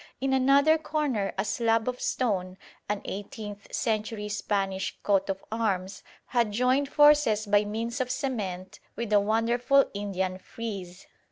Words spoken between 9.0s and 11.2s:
a wonderful Indian frieze.